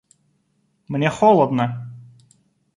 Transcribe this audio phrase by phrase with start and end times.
[0.91, 1.65] —Мне холодно.